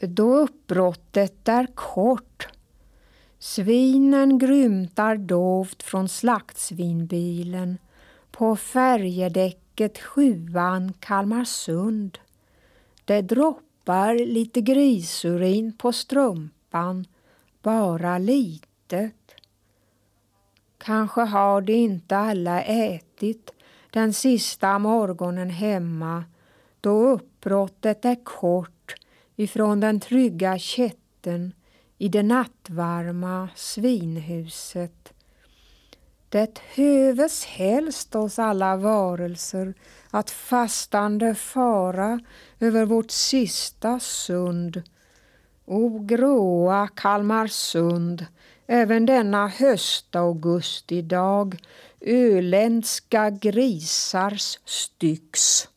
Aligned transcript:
då 0.00 0.36
uppbrottet 0.36 1.48
är 1.48 1.66
kort. 1.74 2.48
Svinen 3.38 4.38
grymtar 4.38 5.16
dovt 5.16 5.82
från 5.82 6.08
slaktsvinbilen 6.08 7.78
på 8.30 8.56
färjedäcket 8.56 9.98
sjuan 9.98 10.92
Kalmarsund. 11.00 12.18
Det 13.04 13.22
droppar 13.22 14.14
lite 14.14 14.60
grisurin 14.60 15.72
på 15.72 15.92
strumpan, 15.92 17.06
bara 17.62 18.18
litet. 18.18 19.14
Kanske 20.78 21.20
har 21.20 21.60
de 21.60 21.72
inte 21.72 22.16
alla 22.16 22.62
ätit 22.62 23.50
den 23.90 24.12
sista 24.12 24.78
morgonen 24.78 25.50
hemma 25.50 26.24
då 26.80 27.08
uppbrottet 27.08 28.04
är 28.04 28.24
kort 28.24 28.75
ifrån 29.36 29.80
den 29.80 30.00
trygga 30.00 30.58
kätten 30.58 31.52
i 31.98 32.08
det 32.08 32.22
nattvarma 32.22 33.48
svinhuset. 33.54 35.12
Det 36.28 36.58
höves 36.74 37.44
helst 37.44 38.14
oss 38.14 38.38
alla 38.38 38.76
varelser 38.76 39.74
att 40.10 40.30
fastande 40.30 41.34
fara 41.34 42.20
över 42.60 42.84
vårt 42.84 43.10
sista 43.10 44.00
sund. 44.00 44.82
O 45.64 45.98
gråa 45.98 46.88
Kalmarsund, 46.88 48.26
även 48.66 49.06
denna 49.06 49.48
höstaugustidag, 49.48 51.56
öländska 52.00 53.30
grisars 53.30 54.58
styx. 54.64 55.68